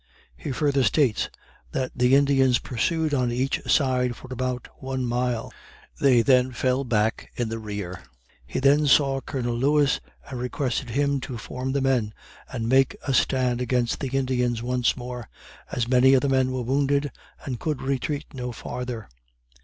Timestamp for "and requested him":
10.27-11.19